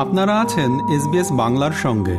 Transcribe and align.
আপনারা 0.00 0.40
আছেন 0.40 0.70
এসবিএস 0.88 1.32
বাংলার 1.32 1.72
সঙ্গে। 1.72 2.18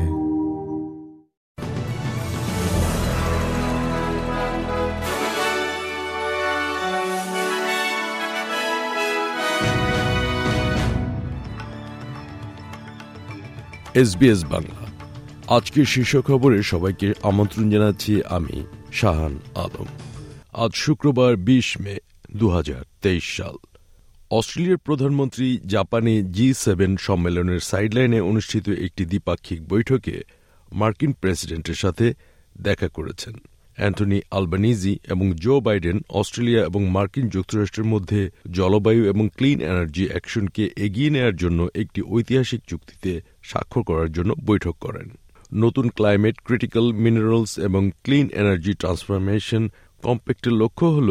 এসবিএস 13.93 14.45
বাংলা। 14.45 14.85
আজকের 15.55 15.85
শীর্ষ 15.85 16.17
খবরে 16.17 16.63
সবাইকে 16.63 17.13
আমন্ত্রণ 17.23 17.69
জানাচ্ছি 17.69 18.23
আমি, 18.23 18.65
শাহান 18.93 19.39
আলম। 19.55 19.85
আজ 20.53 20.71
শুক্রবার 20.73 21.35
বিশ 21.35 21.81
মে 21.81 21.97
দু 22.35 22.49
হাজার 22.49 22.83
তেইশ 23.01 23.37
সাল। 23.37 23.70
অস্ট্রেলিয়ার 24.31 24.77
প্রধানমন্ত্রী 24.77 25.59
জাপানে 25.65 26.23
জি 26.23 26.53
সেভেন 26.53 26.97
সম্মেলনের 26.97 27.59
সাইডলাইনে 27.59 28.19
অনুষ্ঠিত 28.21 28.69
একটি 28.69 29.05
দ্বিপাক্ষিক 29.05 29.67
বৈঠকে 29.67 30.15
মার্কিন 30.71 31.13
প্রেসিডেন্টের 31.13 31.73
সাথে 31.73 32.13
দেখা 32.61 32.87
করেছেন। 32.87 33.33
অ্যান্টনি 33.75 34.21
আলবানিজি 34.31 34.99
এবং 35.09 35.31
জো 35.35 35.59
বাইডেন 35.59 35.97
অস্ট্রেলিয়া 36.09 36.65
এবং 36.65 36.89
মার্কিন 36.89 37.29
যুক্তরাষ্ট্রের 37.29 37.87
মধ্যে 37.87 38.29
জলবায়ু 38.51 39.03
এবং 39.05 39.29
ক্লিন 39.37 39.61
এনার্জি 39.61 40.05
অ্যাকশনকে 40.07 40.69
এগিয়ে 40.75 41.09
নেওয়ার 41.09 41.35
জন্য 41.35 41.67
একটি 41.75 42.01
ঐতিহাসিক 42.01 42.61
চুক্তিতে 42.67 43.21
স্বাক্ষর 43.43 43.83
করার 43.83 44.11
জন্য 44.11 44.35
বৈঠক 44.45 44.75
করেন। 44.79 45.07
নতুন 45.53 45.89
ক্লাইমেট, 45.89 46.35
ক্রিটিক্যাল 46.43 46.91
মিনারেলস 46.93 47.59
এবং 47.59 47.91
ক্লিন 48.03 48.27
এনার্জি 48.33 48.73
ট্রান্সফরমেশন 48.73 49.69
কম্প্যাক্টের 50.03 50.53
লক্ষ্য 50.53 50.85
হল 50.87 51.09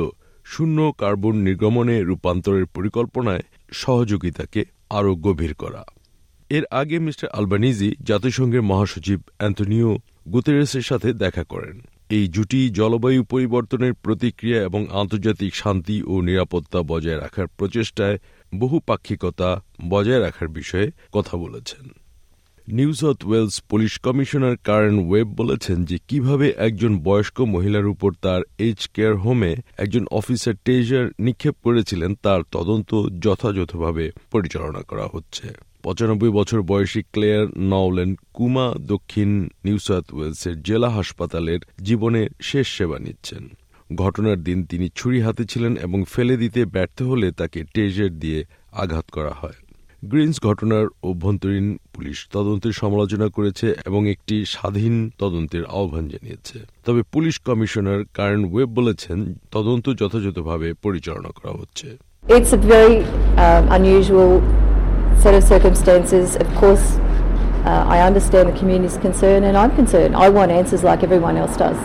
শূন্য 0.53 0.93
কার্বন 0.99 1.37
নির্গমনে 1.37 2.03
রূপান্তরের 2.03 2.67
পরিকল্পনায় 2.67 3.43
সহযোগিতাকে 3.73 4.65
আরও 4.91 5.15
গভীর 5.17 5.55
করা। 5.55 5.85
এর 6.51 6.65
আগে 6.71 6.99
মিস্টার 6.99 7.29
আলবানিজি 7.29 7.95
জাতিসংঘের 8.03 8.63
মহাসচিব 8.63 9.21
অ্যান্টনিও 9.39 9.99
গুতেরেসের 10.29 10.83
সাথে 10.83 11.13
দেখা 11.13 11.45
করেন। 11.45 11.81
এই 12.11 12.29
জুটি 12.29 12.71
জলবায়ু 12.71 13.25
পরিবর্তনের 13.25 13.95
প্রতিক্রিয়া 13.95 14.63
এবং 14.63 14.87
আন্তর্জাতিক 14.91 15.55
শান্তি 15.55 16.03
ও 16.03 16.21
নিরাপত্তা 16.21 16.83
বজায় 16.83 17.21
রাখার 17.21 17.47
প্রচেষ্টায় 17.47 18.19
বহুপাক্ষিকতা 18.55 19.51
বজায় 19.89 20.21
রাখার 20.21 20.49
বিষয়ে 20.49 20.91
কথা 21.13 21.37
বলেছেন। 21.37 22.00
New 22.69 22.95
South 22.95 23.27
Wales 23.27 23.63
police 23.63 23.99
commissioner 23.99 24.57
Karen 24.57 25.09
Webb 25.09 25.29
বলেছেন 25.29 25.85
যে 25.85 25.99
কীভাবে 26.09 26.55
একজন 26.57 26.99
বয়স্ক 26.99 27.41
মহিলার 27.41 27.87
উপর 27.87 28.13
তার 28.23 28.43
এইচ 28.59 28.89
কেয়ার 28.89 29.17
হোমে 29.17 29.57
একজন 29.79 30.07
অফিসার 30.11 30.55
টেজার 30.65 31.09
নিক্ষেপ 31.21 31.57
করেছিলেন, 31.63 32.15
তার 32.15 32.41
তদন্ত 32.51 32.95
যথাযথভাবে 33.21 34.11
পরিচালনা 34.31 34.83
করা 34.83 35.09
হচ্ছে। 35.13 35.49
পঁচানব্বই 35.83 36.29
বছর 36.29 36.63
বয়সী 36.63 37.03
ক্লেয়ার 37.03 37.47
নওলেন 37.59 38.17
কুমা 38.35 38.75
দক্ষিণ 38.81 39.49
নিউ 39.65 39.79
সাউথ 39.79 40.15
ওয়েলসের 40.15 40.63
জেলা 40.63 40.91
হাসপাতালের 40.91 41.61
জীবনের 41.83 42.29
শেষ 42.43 42.69
সেবা 42.69 42.99
নিচ্ছেন। 42.99 43.49
ঘটনার 43.95 44.43
দিন 44.43 44.65
তিনি 44.65 44.89
ছুরি 44.95 45.21
হাতে 45.21 45.45
ছিলেন 45.45 45.77
এবং 45.77 46.05
ফেলে 46.13 46.37
দিতে 46.37 46.65
ব্যর্থ 46.65 47.03
হলে 47.03 47.33
তাকে 47.33 47.65
টেজার 47.75 48.19
দিয়ে 48.19 48.45
আঘাত 48.73 49.05
করা 49.13 49.31
হয়। 49.31 49.53
গ্রিনস 50.03 50.37
ঘটনার 50.45 50.87
অভ্যন্তরীণ 51.03 51.67
পুলিশ 51.95 52.19
তদন্তের 52.33 52.73
সমালোচনা 52.73 53.27
করেছে 53.29 53.67
এবং 53.87 54.03
একটি 54.09 54.37
স্বাধীন 54.47 54.95
তদন্তের 55.19 55.65
আহ্বান 55.79 56.05
জানিয়েছে 56.09 56.59
তবে 56.87 57.01
পুলিশ 57.13 57.35
কমিশনার 57.49 58.01
কারেন 58.15 58.43
ওয়েব 58.53 58.71
বলেছেন 58.79 59.19
তদন্ত 59.51 59.87
যথাযথভাবে 60.01 60.69
পরিচালনা 60.83 61.31
করা 61.39 61.53
হচ্ছে 61.61 61.89
It's 62.25 62.53
a 62.53 62.61
very 62.77 62.97
um, 63.45 63.65
unusual 63.79 64.33
set 65.23 65.35
of 65.35 65.43
circumstances. 65.55 66.27
Of 66.45 66.49
course, 66.61 66.87
uh, 67.69 67.95
I 67.95 67.99
understand 68.09 68.45
the 68.51 68.57
community's 68.61 68.99
concern 69.07 69.41
and 69.49 69.55
I'm 69.63 69.73
concerned. 69.81 70.13
I 70.17 70.29
want 70.37 70.49
answers 70.61 70.83
like 70.91 71.01
everyone 71.09 71.37
else 71.43 71.55
does. 71.57 71.81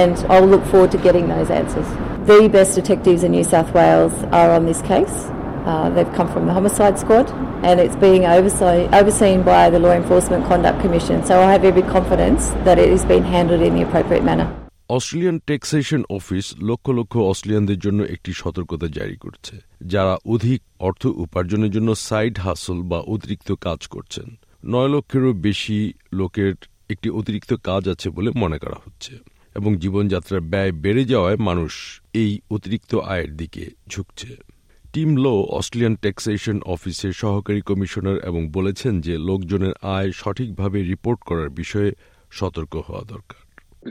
And 0.00 0.14
I'll 0.32 0.50
look 0.54 0.64
forward 0.72 0.90
to 0.96 1.00
getting 1.06 1.26
those 1.34 1.48
answers. 1.60 1.88
The 2.26 2.40
best 2.56 2.70
detectives 2.80 3.20
in 3.26 3.30
New 3.36 3.46
South 3.54 3.70
Wales 3.78 4.14
are 4.40 4.50
on 4.56 4.62
this 4.70 4.82
case. 4.84 5.16
Uh, 5.64 5.88
they've 5.88 6.12
come 6.12 6.28
from 6.28 6.46
the 6.46 6.52
homicide 6.52 6.98
squad 6.98 7.30
and 7.64 7.80
it's 7.80 7.96
being 7.98 8.26
overseen, 8.26 8.92
overseen 8.92 9.42
by 9.44 9.70
the 9.70 9.78
Law 9.78 9.92
Enforcement 9.92 10.44
Conduct 10.44 10.78
Commission. 10.78 11.24
So 11.24 11.40
I 11.40 11.52
have 11.52 11.64
every 11.64 11.82
confidence 11.84 12.48
that 12.64 12.78
it 12.78 12.90
is 12.90 13.02
being 13.04 13.24
handled 13.26 13.62
in 13.62 13.74
the 13.74 13.82
appropriate 13.82 14.24
manner. 14.24 14.48
Australian 14.88 15.36
Taxation 15.46 16.02
Office 16.10 16.46
lakh 16.70 16.86
lakh 16.90 17.12
অস্ট্রেলিয়ানদের 17.30 17.78
জন্য 17.78 18.00
একটি 18.14 18.30
সতর্কতা 18.42 18.86
জারি 18.88 19.16
করছে 19.16 19.54
যারা 19.92 20.14
অধিক 20.34 20.60
অর্থ 20.80 21.02
উপার্জনের 21.24 21.70
জন্য 21.70 21.90
সাইড 22.08 22.34
হাসল 22.46 22.78
বা 22.90 22.98
অতিরিক্ত 23.14 23.48
কাজ 23.66 23.80
করছেন 23.86 24.26
নয় 24.64 24.90
লক্ষেরও 24.94 25.32
বেশি 25.46 25.78
লোকের 26.12 26.52
একটি 26.90 27.08
অতিরিক্ত 27.10 27.50
কাজ 27.68 27.82
আছে 27.88 28.08
বলে 28.16 28.30
মনে 28.42 28.58
করা 28.58 28.78
হচ্ছে 28.84 29.12
এবং 29.56 29.70
জীবনযাত্রার 29.76 30.42
ব্যয় 30.52 30.72
বেড়ে 30.84 31.04
যাওয়ায় 31.12 31.38
মানুষ 31.48 31.72
এই 32.14 32.32
অতিরিক্ত 32.50 32.92
আয়ের 33.12 33.30
দিকে 33.36 33.64
ঝুঁকছে 33.88 34.30
টিম 34.93 35.09
লো 35.25 35.35
অস্ট্রেলিয়ান 35.57 35.95
ট্যাক্সেশন 36.03 36.57
অফিসের 36.73 37.13
সহকারী 37.13 37.61
কমিশনার 37.69 38.17
এবং 38.29 38.41
বলেছেন 38.57 38.93
যে 39.05 39.13
লোকজনের 39.29 39.73
আয় 39.95 40.09
সঠিকভাবে 40.21 40.79
রিপোর্ট 40.91 41.19
করার 41.29 41.49
বিষয়ে 41.49 41.91
সতর্ক 42.37 42.73
হওয়া 42.87 43.03
দরকার 43.13 43.41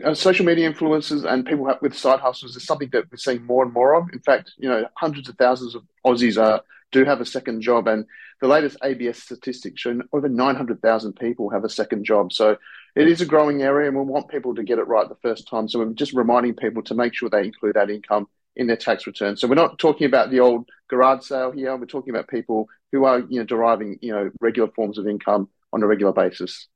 Uh, 0.05 0.15
social 0.29 0.45
media 0.51 0.71
influencers 0.73 1.23
and 1.25 1.47
people 1.47 1.67
with 1.85 1.95
side 1.97 2.21
hustles 2.27 2.55
is 2.59 2.65
something 2.71 2.91
that 2.95 3.05
we're 3.11 3.17
seeing 3.17 3.43
more 3.53 3.63
and 3.67 3.73
more 3.73 3.93
of. 3.99 4.03
In 4.13 4.23
fact, 4.29 4.47
you 4.63 4.69
know, 4.71 4.81
hundreds 4.95 5.27
of 5.31 5.35
thousands 5.45 5.73
of 5.75 5.83
Aussies 6.07 6.37
uh, 6.49 6.59
do 6.93 7.01
have 7.11 7.21
a 7.23 7.25
second 7.37 7.63
job, 7.63 7.83
and 7.93 8.01
the 8.43 8.49
latest 8.49 8.77
ABS 8.83 9.19
statistics 9.23 9.81
show 9.81 9.93
over 10.13 10.29
900,000 10.29 11.13
people 11.15 11.49
have 11.51 11.65
a 11.65 11.69
second 11.71 12.05
job. 12.05 12.25
So 12.33 12.47
it 12.95 13.09
is 13.09 13.21
a 13.21 13.27
growing 13.27 13.63
area, 13.63 13.89
and 13.89 13.97
we 13.97 14.05
want 14.05 14.29
people 14.29 14.55
to 14.57 14.63
get 14.63 14.79
it 14.79 14.87
right 14.87 15.09
the 15.09 15.15
first 15.17 15.49
time. 15.49 15.69
So 15.69 15.79
we're 15.79 15.93
just 15.93 16.13
reminding 16.13 16.55
people 16.55 16.83
to 16.85 16.95
make 16.95 17.15
sure 17.15 17.29
they 17.29 17.45
include 17.45 17.77
that 17.77 17.91
income 17.91 18.29
in 18.57 18.67
their 18.67 18.77
tax 18.77 19.07
return. 19.07 19.37
So 19.37 19.47
we're 19.49 19.63
not 19.65 19.79
talking 19.79 20.07
about 20.07 20.31
the 20.31 20.41
old 20.41 20.69
garage 20.89 21.23
sale 21.25 21.53
here. 21.53 21.77
We're 21.77 21.87
talking 21.87 22.13
about 22.15 22.27
people 22.29 22.69
who 22.93 23.05
are, 23.05 23.21
you 23.21 23.39
know, 23.39 23.45
deriving, 23.45 23.99
you 24.03 24.13
know, 24.13 24.31
regular 24.41 24.69
forms 24.69 24.99
of 24.99 25.07
income 25.07 25.49
on 25.73 25.83
a 25.83 25.87
regular 25.87 26.13
basis. 26.13 26.69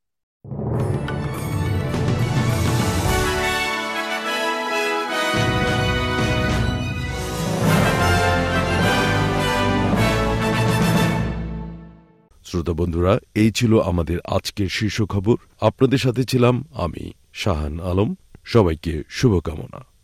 শ্রোতা 12.44 12.72
বন্ধুরা 12.72 13.12
এই 13.34 13.50
ছিল 13.50 13.72
আমাদের 13.81 14.19
আজকের 14.37 14.69
শীর্ষ 14.69 14.99
খবর 15.03 15.37
আপনাদের 15.60 15.99
সাথে 15.99 16.22
ছিলাম 16.25 16.55
আমি 16.84 17.05
শাহান 17.33 17.75
আলম 17.81 18.10
সবাইকে 18.44 18.94
শুভকামনা 19.09 19.81